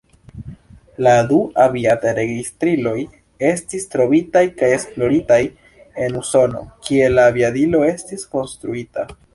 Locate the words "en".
6.07-6.19